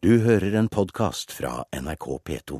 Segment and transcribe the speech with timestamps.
[0.00, 2.58] Du hører en podkast fra NRK P2.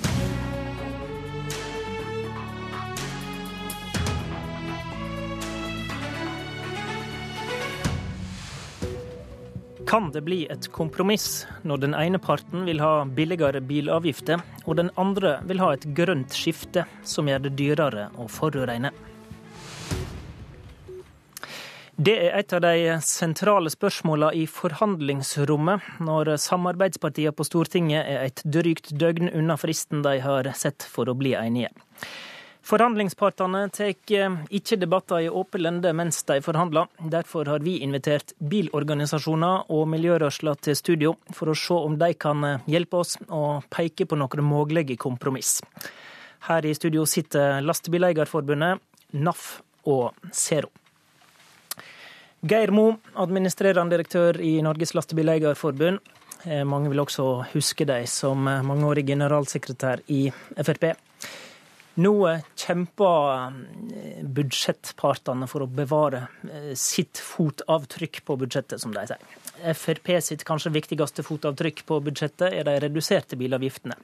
[9.87, 14.91] Kan det bli et kompromiss når den ene parten vil ha billigere bilavgifter, og den
[14.99, 18.91] andre vil ha et grønt skifte som gjør det dyrere å forurene?
[21.99, 28.43] Det er et av de sentrale spørsmålene i forhandlingsrommet når samarbeidspartiene på Stortinget er et
[28.47, 31.73] drygt døgn unna fristen de har sett for å bli enige.
[32.69, 36.87] Forhandlingspartene tar ikke debatter i åpen lende mens de forhandler.
[37.03, 42.47] Derfor har vi invitert bilorganisasjoner og miljørørsla til studio for å se om de kan
[42.71, 45.57] hjelpe oss å peke på noen mulige kompromiss.
[46.47, 48.85] Her i studio sitter Lastebileierforbundet,
[49.19, 49.57] NAF
[49.91, 50.71] og Zero.
[52.47, 55.99] Geir Mo, administrerende direktør i Norges Lastebileierforbund.
[56.71, 60.93] Mange vil også huske deg som mangeårig generalsekretær i Frp.
[61.99, 62.13] Nå
[62.55, 63.59] kjemper
[64.23, 66.29] budsjettpartene for å bevare
[66.79, 69.39] sitt fotavtrykk på budsjettet, som de sier.
[69.75, 73.99] Frp sitt kanskje viktigste fotavtrykk på budsjettet er de reduserte bilavgiftene.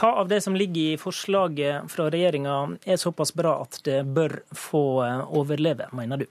[0.00, 4.40] Hva av det som ligger i forslaget fra regjeringa er såpass bra at det bør
[4.56, 4.86] få
[5.28, 6.30] overleve, mener du?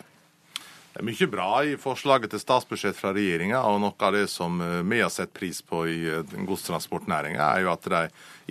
[0.99, 4.57] Det er mye bra i forslaget til statsbudsjett fra regjeringa, og noe av det som
[4.59, 5.99] vi har sett pris på i
[6.43, 8.01] godstransportnæringa, er jo at de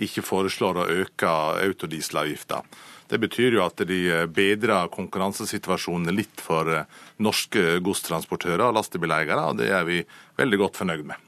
[0.07, 2.63] ikke foreslår å øke autodieselavgifta.
[3.05, 3.99] Det betyr jo at de
[4.33, 6.71] bedrer konkurransesituasjonen litt for
[7.21, 9.99] norske godstransportører og lastebileiere, og det er vi
[10.41, 11.21] veldig godt fornøyd med.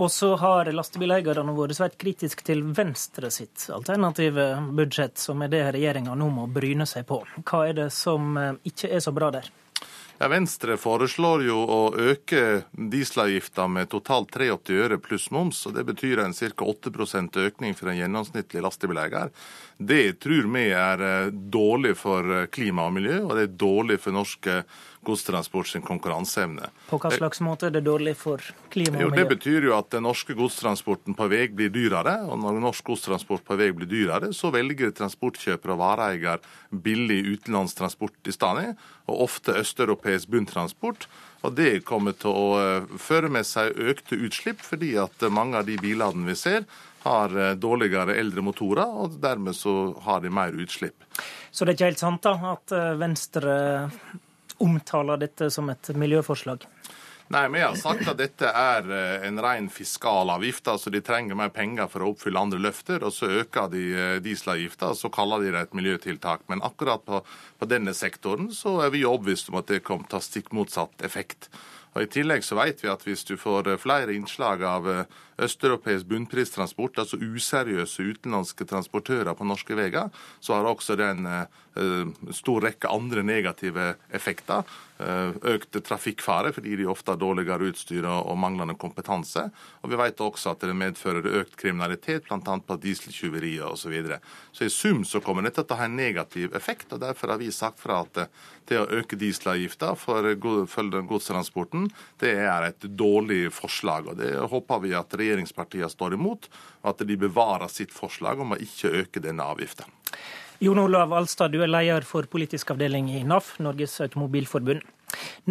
[0.00, 5.62] Og så har lastebileierne vært svært kritiske til Venstre sitt alternative budsjett, som er det
[5.76, 7.20] regjeringa nå må bryne seg på.
[7.44, 8.32] Hva er det som
[8.64, 9.52] ikke er så bra der?
[10.16, 15.58] Ja, Venstre foreslår jo å øke dieselavgifta med totalt 83 øre pluss moms.
[15.68, 16.64] og Det betyr en ca.
[16.64, 19.28] 8% økning for en gjennomsnittlig lastebileier.
[19.76, 24.48] Det tror vi er dårlig for klima og miljø, og det er dårlig for norsk
[25.06, 26.70] godstransport sin konkurranseevne.
[26.90, 29.06] På hva slags måte er det dårlig for klima og miljø?
[29.06, 32.18] Jo, Det betyr jo at den norske godstransporten på vei blir dyrere.
[32.26, 38.28] Og når norsk godstransport på vei blir dyrere, så velger transportkjøper og vareeier billig utenlandstransport
[38.28, 38.74] i stedet,
[39.06, 41.06] og ofte østeuropeisk bunntransport.
[41.46, 45.78] Og Det kommer til å føre med seg økte utslipp, fordi at mange av de
[45.78, 46.66] bilene vi ser,
[47.06, 51.04] har dårligere eldre motorer, og dermed så har de mer utslipp.
[51.54, 53.54] Så det er ikke helt sant da, at Venstre
[54.62, 56.66] omtaler dette som et miljøforslag?
[57.34, 58.86] Nei, vi har sagt at dette er
[59.26, 60.68] en ren fiskalavgift.
[60.70, 63.86] altså De trenger mer penger for å oppfylle andre løfter, og så øker de
[64.22, 66.44] dieselavgifta, og så kaller de det et miljøtiltak.
[66.46, 67.18] Men akkurat på,
[67.58, 70.54] på denne sektoren så er vi overbevist om at det kommer til å ha stikk
[70.54, 71.50] motsatt effekt.
[71.96, 74.84] Og I tillegg så vet vi at hvis du får flere innslag av
[75.40, 80.10] østeuropeisk bunnpristransport, altså useriøse utenlandske transportører på norske veier,
[80.44, 84.68] så har også den en stor rekke andre negative effekter.
[84.96, 89.42] Økt trafikkfare fordi de ofte har dårligere utstyr og manglende kompetanse.
[89.84, 92.40] Og vi vet også at det medfører økt kriminalitet, bl.a.
[92.40, 93.86] på dieseltyverier osv.
[93.86, 94.16] Så, videre.
[94.50, 97.38] så i sum så kommer dette til å ha en negativ effekt, og derfor har
[97.38, 98.24] vi sagt fra at
[98.66, 101.86] det å øke dieselavgifta for godstransporten,
[102.18, 104.10] det er et dårlig forslag.
[104.10, 106.50] og Det håper vi at regjeringspartiene står imot,
[106.82, 109.86] og at de bevarer sitt forslag om å ikke øke denne avgifta.
[110.58, 114.80] Jon Olav Alstad, du er leder for politisk avdeling i NAF, Norges Automobilforbund.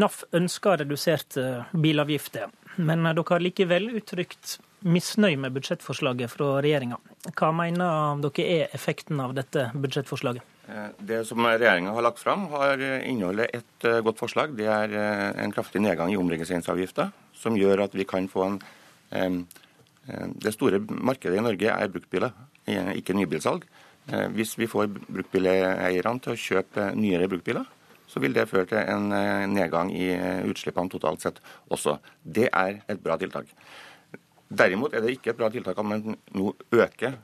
[0.01, 1.43] NAF ønsker reduserte
[1.77, 2.49] bilavgifter,
[2.81, 4.55] men dere har likevel uttrykt
[4.85, 6.97] misnøye med budsjettforslaget fra regjeringa.
[7.37, 10.41] Hva mener dere er effekten av dette budsjettforslaget?
[10.97, 14.57] Det som regjeringa har lagt fram, har inneholder et godt forslag.
[14.57, 14.97] Det er
[15.37, 19.45] en kraftig nedgang i omregistreringsavgifta, som gjør at vi kan få en
[20.45, 22.33] Det store markedet i Norge er bruktbiler,
[22.67, 23.63] ikke nybilsalg.
[24.05, 27.65] Hvis vi får bruktbileierne til å kjøpe nyere bruktbiler,
[28.05, 29.09] så vil det føre til en
[29.49, 30.11] nedgang i
[30.45, 31.41] utslippene totalt sett
[31.73, 31.97] også.
[32.21, 33.49] Det er et bra tiltak.
[34.45, 37.17] Derimot er det ikke et bra tiltak at man nå øker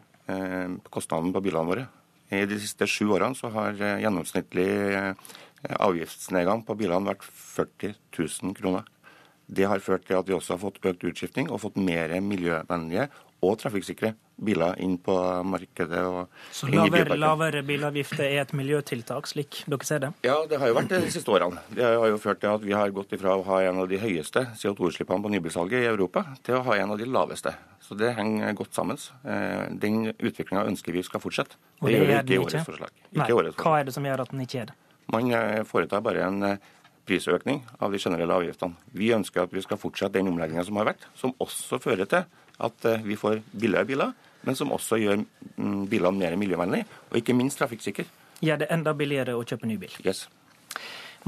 [0.90, 1.86] kostnaden på bilene våre.
[2.34, 4.70] I de siste sju årene så har gjennomsnittlig
[5.70, 8.88] avgiftsnedgang på bilene vært 40 000 kroner.
[9.52, 13.10] Det har ført til at vi også har fått økt utskifting og fått mer miljøvennlige
[13.42, 15.14] og trafikksikre biler inn på
[15.46, 16.02] markedet.
[16.54, 20.12] Så lavere, lavere bilavgifter er et miljøtiltak, slik dere ser det?
[20.26, 21.62] Ja, det har jo vært det de siste årene.
[21.74, 24.00] Det har jo ført til at vi har gått ifra å ha en av de
[24.02, 27.54] høyeste CO2-utslippene på nybilsalget i Europa, til å ha en av de laveste.
[27.82, 29.02] Så det henger godt sammen.
[29.82, 31.58] Den utviklinga ønsker vi skal fortsette.
[31.82, 32.94] Det, det gjør ikke i årets forslag.
[33.18, 34.78] Nei, Hva er det som gjør at den ikke er det?
[35.12, 35.34] Man
[35.68, 36.46] foretar bare en
[37.08, 38.78] prisøkning av de generelle avgiftene.
[38.98, 42.26] Vi ønsker at vi skal fortsette den omlegginga som har vært, som også fører til
[42.62, 44.14] at eh, vi får billigere biler,
[44.46, 48.06] men som også gjør mm, bilene mer miljøvennlige, og ikke minst trafikksikre.
[48.42, 49.94] Gjør det enda billigere å kjøpe ny bil.
[50.06, 50.26] Yes.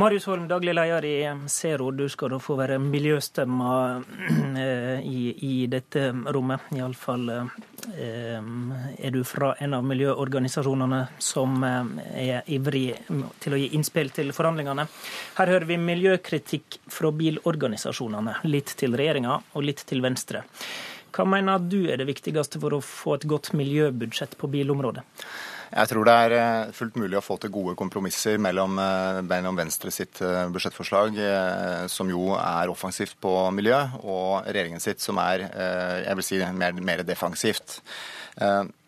[0.01, 1.17] Marius Holm, daglig leder i
[1.53, 1.91] Zero.
[1.93, 3.73] Du skal da få være miljøstemma
[4.63, 6.65] eh, i, i dette rommet.
[6.73, 7.51] Iallfall eh,
[7.91, 11.91] er du fra en av miljøorganisasjonene som eh,
[12.23, 12.87] er ivrig
[13.43, 14.87] til å gi innspill til forhandlingene.
[15.39, 18.39] Her hører vi miljøkritikk fra bilorganisasjonene.
[18.49, 20.43] Litt til regjeringa og litt til Venstre.
[21.13, 25.05] Hva mener du er det viktigste for å få et godt miljøbudsjett på bilområdet?
[25.73, 29.57] Jeg tror det er eh, fullt mulig å få til gode kompromisser mellom, eh, mellom
[29.57, 31.17] Venstre sitt eh, budsjettforslag,
[31.89, 35.47] som jo er offensivt på miljø, og regjeringen sitt, som er
[36.03, 37.79] jeg vil si, mer, mer defensivt.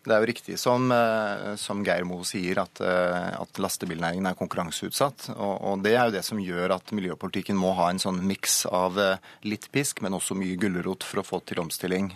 [0.06, 4.36] Det er jo riktig som, eh, som Geir Moe sier, at, eh, at, lastebilnæringen er
[4.38, 5.30] konkurranseutsatt.
[5.34, 8.60] Og, og, det er jo det som gjør at miljøpolitikken må ha en sånn miks
[8.70, 9.16] av eh,
[9.48, 12.12] litt pisk, men også mye gulrot for å få til omstilling.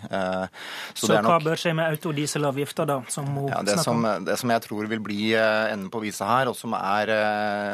[0.95, 3.01] Så, Så hva nok, bør skje med autodieselavgifta, da?
[3.11, 3.79] Som Mo ja, det?
[3.83, 7.13] Som, det som jeg tror vil bli enden på visa her, og som, er,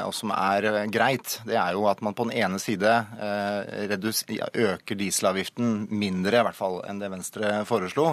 [0.07, 2.93] og som er greit, det er jo at man på den ene side
[4.57, 8.09] øker dieselavgiften mindre, i hvert fall, enn det Venstre foreslo.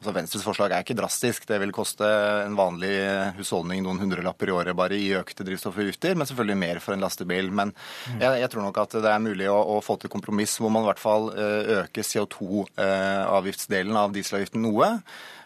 [0.00, 1.45] Altså Venstres forslag er ikke drastisk.
[1.46, 2.06] Det vil koste
[2.44, 2.92] en vanlig
[3.38, 7.52] husholdning noen hundrelapper i året bare i økte drivstoffavgifter, men selvfølgelig mer for en lastebil.
[7.54, 7.72] Men
[8.16, 10.86] jeg, jeg, tror nok at det er mulig å, å få til kompromiss hvor man
[10.86, 14.92] i hvert fall eh, øker CO2-avgiftsdelen eh, av dieselavgiften noe.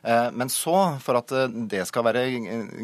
[0.02, 2.25] Eh, men så, for at eh, det skal være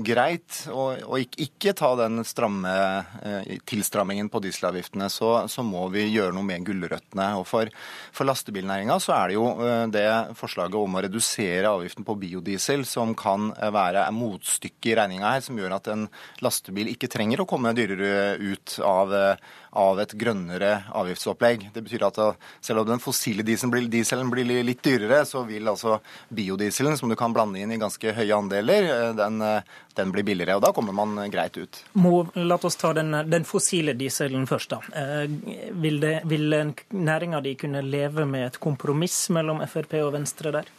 [0.04, 2.72] greit, og, ikke, ta den stramme
[3.24, 7.30] eh, tilstrammingen på dieselavgiftene, så, så må vi gjøre noe med gulrøttene.
[7.40, 7.72] Og for,
[8.16, 9.46] for lastebilnæringa så er det jo
[9.92, 15.44] det forslaget om å redusere avgiften på biodiesel som kan være motstykket i regninga her,
[15.44, 16.08] som gjør at en
[16.44, 19.14] lastebil ikke trenger å komme dyrere ut av
[19.76, 21.68] av et grønnere avgiftsopplegg.
[21.74, 22.20] Det betyr at
[22.64, 25.98] selv om den fossile dieselen blir, dieselen blir litt dyrere, så vil altså
[26.32, 29.61] biodieselen, som du kan blande inn i ganske høye andeler, eh, den, eh,
[29.94, 30.56] den blir billigere.
[30.56, 31.82] Og da kommer man greit ut.
[31.93, 34.81] Må, la oss ta den, den, fossile dieselen først, da.
[34.94, 35.26] Eh,
[35.73, 36.50] vil, det, vil
[36.91, 40.75] næringa di kunne leve med et kompromiss mellom Frp og Venstre der?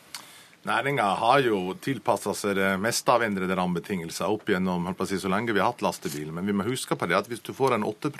[0.67, 5.53] Næringa har jo tilpassa seg det meste av endrede rammebetingelser opp gjennom si, så lenge
[5.55, 6.33] vi har hatt lastebil.
[6.35, 8.11] Men vi må huske på det at hvis du får en 8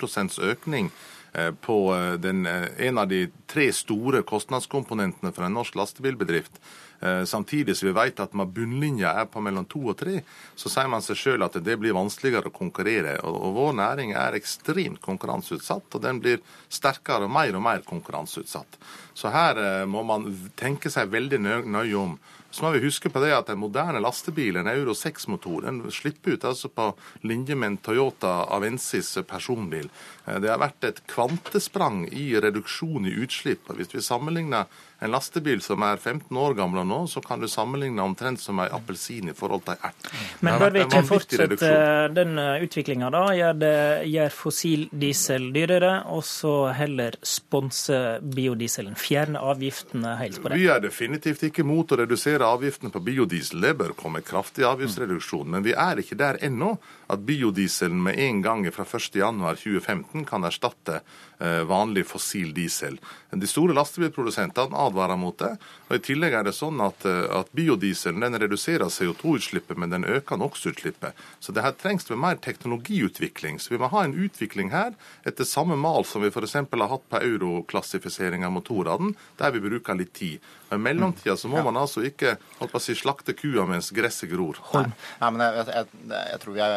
[0.48, 0.88] økning
[1.34, 6.56] eh, på eh, den, eh, en av de tre store kostnadskomponentene for en norsk lastebilbedrift,
[7.00, 10.20] samtidig som vi vet at bunnlinja er på mellom to og tre,
[10.58, 13.18] så sier man seg sjøl at det blir vanskeligere å konkurrere.
[13.26, 18.80] Og vår næring er ekstremt konkurranseutsatt, og den blir sterkere og mer og mer konkurranseutsatt.
[19.14, 20.26] Så her må man
[20.58, 22.18] tenke seg veldig nøye om.
[22.50, 26.32] Så må vi huske på det at en moderne lastebil, en Euro 6-motor, den slipper
[26.32, 26.86] ut altså på
[27.28, 29.90] linje med en Toyota Avensis personbil.
[30.28, 33.70] Eh, det har vært et kvantesprang i reduksjon i utslipp.
[33.78, 38.02] Hvis vi sammenligner en lastebil som er 15 år gammel nå, så kan du sammenligne
[38.02, 40.08] omtrent som en appelsin i forhold til en ert.
[40.42, 41.70] Men bør vi ikke fortsette
[42.16, 43.24] den eh, utviklinga, da?
[43.38, 43.76] Gjør, det,
[44.10, 48.98] gjør fossil diesel dyrere, og så heller sponse biodieselen?
[48.98, 50.58] Fjerne avgiftene helt på det?
[50.58, 53.62] Vi er definitivt ikke mot å redusere avgiftene på biodiesel.
[53.62, 55.46] Det bør komme kraftig avgiftsreduksjon.
[55.54, 56.74] Men vi er ikke der ennå
[57.08, 61.00] at biodieselen med en gang fra 1.1.2015 kan erstatte
[61.38, 62.96] vanlig fossil diesel.
[63.30, 65.50] De store lastebilprodusentene advarer mot det.
[65.88, 70.06] og I tillegg er det sånn at, eh, at biodieselen den reduserer CO2-utslippet, men den
[70.08, 71.12] øker NOx-utslippet.
[71.40, 73.60] Så det her trengs det mer teknologiutvikling.
[73.60, 74.96] Så vi må ha en utvikling her
[75.28, 76.54] etter samme mal som vi f.eks.
[76.54, 80.40] har hatt på euroklassifisering av motorene, der vi bruker litt tid.
[80.70, 82.36] Og I mellomtida så må man altså ikke
[82.80, 84.56] si, slakte kua mens gresset gror.
[84.72, 84.88] Nei,
[85.20, 85.86] Nei men jeg, jeg,
[86.32, 86.74] jeg, tror vi er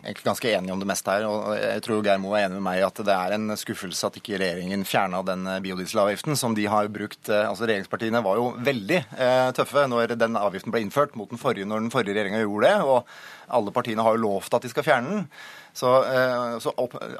[0.00, 1.28] egentlig ganske enige om det meste her.
[1.28, 3.83] og Jeg tror Geir Moe er enig med meg i at det er en skuffelse
[3.92, 7.28] at ikke regjeringen fjerna den biodieselavgiften som de har brukt.
[7.28, 11.40] Eh, altså Regjeringspartiene var jo veldig eh, tøffe når den avgiften ble innført mot den
[11.40, 12.80] forrige når den forrige regjeringa gjorde det.
[12.82, 15.26] og alle partiene har jo lovt at de skal fjerne den.
[15.74, 16.70] Så, eh, så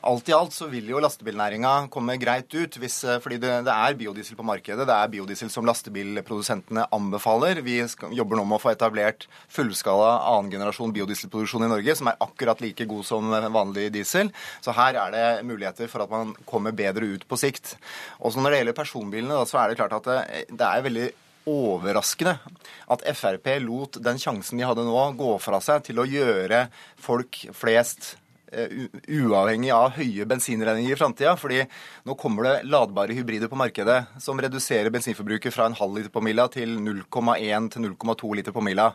[0.03, 3.75] alt i alt så vil jo lastebilnæringa komme greit ut, hvis, eh, fordi det, det,
[3.75, 4.87] er biodiesel på markedet.
[4.87, 7.65] Det er biodiesel som lastebilprodusentene anbefaler.
[7.67, 12.23] Vi skal, jobber nå med å få etablert fullskala annengenerasjon biodieselproduksjon i Norge, som er
[12.23, 14.31] akkurat like god som vanlig diesel.
[14.63, 17.75] Så her er det muligheter for at man kommer bedre ut på sikt.
[18.23, 21.11] Også når det gjelder personbilene, da, så er det klart at det, det er veldig
[21.51, 22.39] overraskende
[22.89, 26.69] at Frp lot den sjansen de hadde nå, gå fra seg til å gjøre
[27.03, 28.15] folk flest
[28.55, 31.35] uavhengig av høye bensinregninger i framtida.
[31.41, 31.63] Fordi
[32.07, 36.23] nå kommer det ladbare hybrider på markedet som reduserer bensinforbruket fra en halv liter på
[36.25, 38.93] mila til 0,1 til 0,2 liter på mila.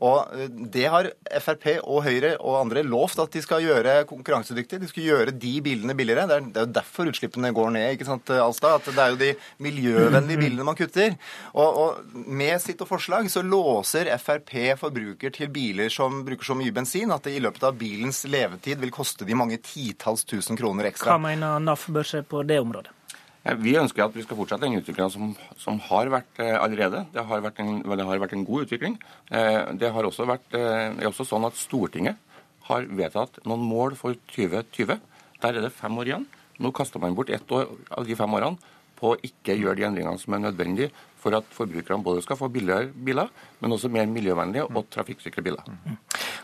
[0.00, 0.32] Og
[0.72, 1.10] Det har
[1.42, 4.80] Frp og Høyre og andre lovt at de skal gjøre konkurransedyktig.
[4.80, 6.26] De skal gjøre de bilene billigere.
[6.30, 7.88] Det er, det er derfor utslippene går ned.
[7.94, 8.80] ikke sant, Alstad?
[8.80, 9.32] At Det er jo de
[9.66, 11.16] miljøvennlige bilene man kutter.
[11.52, 16.56] Og, og Med sitt og forslag så låser Frp forbruker til biler som bruker så
[16.58, 20.58] mye bensin at det i løpet av bilens levetid vil koste de mange titalls tusen
[20.60, 21.14] kroner ekstra.
[21.14, 22.92] Hva mener NAF bør skje på det området?
[23.40, 27.06] Vi ønsker at vi skal fortsette den utviklinga som, som, har vært eh, allerede.
[27.14, 28.98] Det har vært, en, det har vært en god utvikling.
[29.32, 32.20] Eh, det har også vært, eh, det er også sånn at Stortinget
[32.68, 35.00] har vedtatt noen mål for 2020.
[35.40, 36.28] Der er det fem år igjen.
[36.60, 39.88] Nå kaster man bort ett år av de fem årene på å ikke gjøre de
[39.88, 44.08] endringene som er nødvendige for at forbrukerne både skal få billigere biler, men også mer
[44.08, 45.64] miljøvennlige og trafikksikre biler.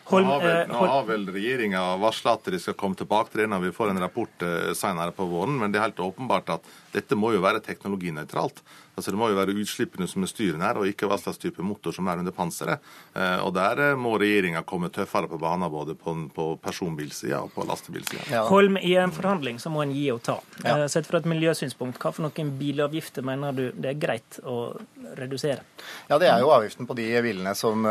[0.07, 3.43] Holm, nå har vel, nå har vel regjeringa varsla at de skal komme tilbake til
[3.43, 4.45] det når vi får en rapport
[4.79, 8.63] senere på våren, men det er helt åpenbart at dette må jo være teknologinøytralt.
[8.97, 11.65] Altså Det må jo være utslippene som er styrende her, og ikke hva slags type
[11.65, 12.85] motor som er under panseret.
[13.13, 17.53] Eh, og Der eh, må regjeringa komme tøffere på banen, både på, på personbilsida og
[17.53, 18.25] på lastebilsida.
[18.33, 18.47] Ja.
[18.49, 20.39] Holm, i en forhandling så må en gi og ta.
[20.63, 20.79] Ja.
[20.79, 24.79] Eh, sett fra et miljøsynspunkt, hva for noen bilavgifter mener du det er greit å
[25.19, 25.65] redusere?
[26.09, 27.85] Ja, Det er jo avgiften på de bilene som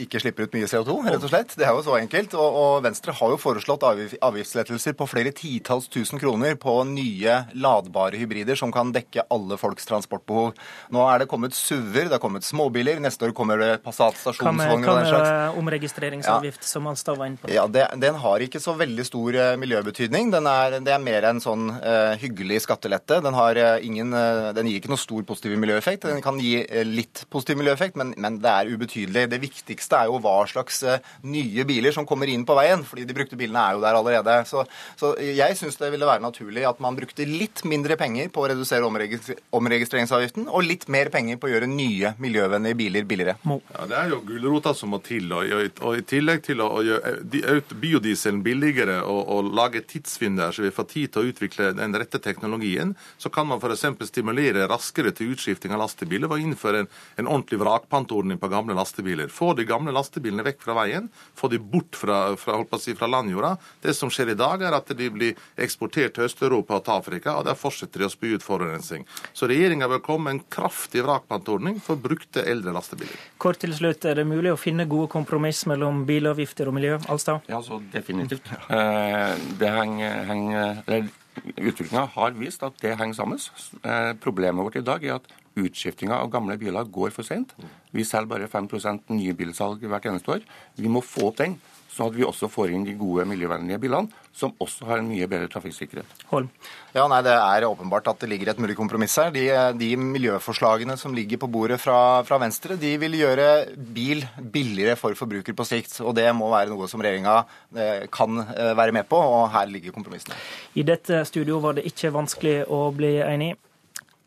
[0.00, 1.54] ikke slipper ut mye CO2, rett og slett.
[1.58, 2.34] Det er jo så enkelt.
[2.38, 8.58] Og, Venstre har jo foreslått avgiftslettelser på flere titalls tusen kroner på nye ladbare hybrider
[8.58, 10.54] som kan dekke alle folks transportbehov.
[10.94, 13.00] Nå er det kommet SUV-er, det har kommet småbiler.
[13.02, 15.28] Neste år kommer det Passat stasjonsvogner og den slags.
[15.28, 16.68] Hva med omregistreringsavgift, ja.
[16.68, 17.50] som Alstad var inne på?
[17.52, 20.32] Ja, det, Den har ikke så veldig stor uh, miljøbetydning.
[20.34, 23.20] Den er, det er mer en sånn uh, hyggelig skattelette.
[23.24, 24.14] Den, har, uh, ingen,
[24.56, 26.06] den, gir ikke noe stor positiv miljøeffekt.
[26.08, 29.26] Den kan gi litt positiv miljøeffekt, men, men, det er ubetydelig.
[29.32, 30.82] Det viktigste er jo hva slags
[31.24, 34.36] nye biler som kommer inn på veien, fordi de brukte bilene er jo der allerede.
[34.48, 34.64] Så,
[35.00, 38.48] så jeg syns det ville være naturlig at man brukte litt mindre penger på å
[38.52, 43.36] redusere omregistreringsavgiften, og litt mer penger på å gjøre nye miljøvennlige biler billigere.
[43.44, 45.32] Ja, Det er jo gulrota som må til.
[45.32, 50.64] Og, og, i tillegg til å, å gjøre biodieselen billigere og, og lage tidsvinduer så
[50.64, 53.86] vi får tid til å utvikle den rette teknologien, så kan man f.eks.
[54.10, 59.32] stimulere raskere til utskifting av lastebiler å innføre en, en ordentlig vrakpantordning på gamle lastebiler.
[59.32, 63.54] Få de gamle lastebilene vekk fra veien, få de bort fra, fra, si, fra landjorda.
[63.84, 67.36] Det som skjer i dag, er at de blir eksportert til Øst-Europa og til Afrika,
[67.38, 69.06] og der fortsetter de å spy ut forurensning.
[69.36, 73.18] Så regjeringa bør komme med en kraftig vrakpantordning for brukte eldre lastebiler.
[73.38, 76.98] Kort til slutt, Er det mulig å finne gode kompromiss mellom bilavgifter og miljø?
[77.08, 77.40] Alstad?
[77.48, 78.46] Ja, så definitivt.
[78.68, 81.08] Eh, det henger, henger
[81.56, 83.40] Utviklinga har vist at det henger sammen.
[83.82, 87.54] Eh, problemet vårt i dag er at utskiftinga av gamle biler går for sent.
[87.94, 90.44] Vi selger bare 5% nybilsalg hvert eneste år.
[90.76, 91.58] Vi må få opp den
[91.94, 95.28] sånn at vi også får inn de gode miljøvennlige bilene, som også har en mye
[95.30, 96.24] bedre trafikksikkerhet.
[96.32, 96.48] Holm.
[96.94, 99.30] Ja, nei, Det er åpenbart at det ligger et mulig kompromiss her.
[99.34, 99.44] De,
[99.78, 103.46] de miljøforslagene som ligger på bordet fra, fra, Venstre, de vil gjøre
[103.76, 106.00] bil billigere for forbruker på sikt.
[106.02, 107.36] Og det må være noe som regjeringa
[107.76, 110.38] eh, kan eh, være med på, og her ligger kompromissene.
[110.74, 113.54] I dette studio var det ikke vanskelig å bli enig.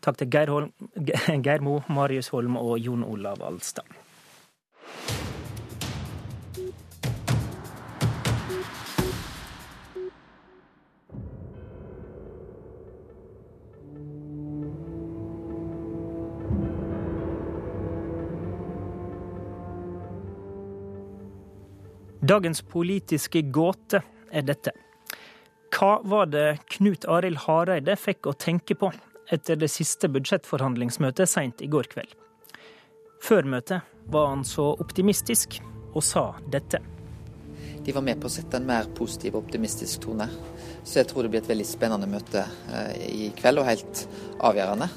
[0.00, 0.72] Takk til Geir, Holm,
[1.44, 3.86] Geir Mo, Marius Holm og Jon Olav Alstad.
[22.28, 24.74] Dagens politiske gåte er dette.
[25.72, 28.90] Hva var det Knut Arild Hareide fikk å tenke på
[29.32, 32.14] etter det siste budsjettforhandlingsmøtet seint i går kveld?
[33.22, 33.80] Før møtet
[34.12, 35.58] var han så optimistisk
[35.94, 36.80] og sa dette.
[37.84, 40.28] De var med på å sette en mer positiv og optimistisk tone.
[40.84, 44.02] Så jeg tror det blir et veldig spennende møte eh, i kveld, og helt
[44.44, 44.88] avgjørende.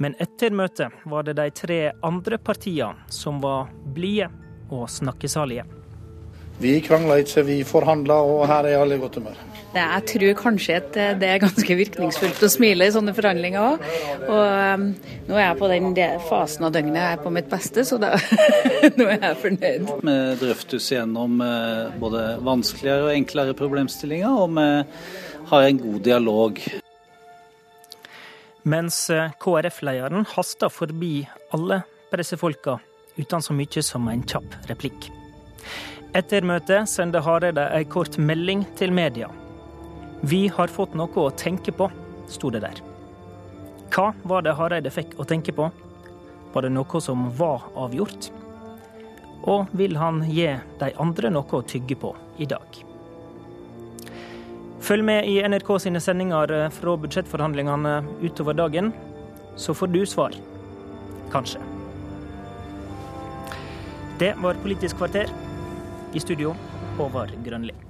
[0.00, 4.30] Men etter møtet var det de tre andre partiene som var blide
[4.70, 5.66] og snakkesalige.
[6.60, 9.42] Vi krangla ikke, vi forhandla, og her er alle i godt humør.
[9.70, 13.84] Jeg tror kanskje at det er ganske virkningsfullt å smile i sånne forhandlinger òg.
[14.26, 14.86] Og um,
[15.28, 15.94] nå er jeg på den
[16.26, 18.16] fasen av døgnet jeg er på mitt beste, så da,
[18.98, 19.92] nå er jeg fornøyd.
[20.02, 24.66] Vi drøftes gjennom uh, både vanskeligere og enklere problemstillinger, og vi
[25.52, 26.62] har en god dialog.
[28.70, 31.14] Mens uh, KrF-lederen haster forbi
[31.54, 32.80] alle pressefolka
[33.20, 35.12] uten så mye som en kjapp replikk.
[36.16, 39.30] Etter møtet sender Hareide ei kort melding til media.
[40.20, 41.88] Vi har fått noe å tenke på,
[42.28, 42.82] sto det der.
[43.90, 45.70] Hva var det Hareide fikk å tenke på?
[46.52, 48.28] Var det noe som var avgjort?
[49.48, 50.50] Og vil han gi
[50.82, 52.82] de andre noe å tygge på i dag?
[54.80, 58.92] Følg med i NRK sine sendinger fra budsjettforhandlingene utover dagen,
[59.56, 60.36] så får du svar.
[61.32, 61.60] Kanskje.
[64.20, 65.30] Det var Politisk kvarter.
[66.12, 66.56] I studio,
[66.98, 67.89] Håvard Grønli.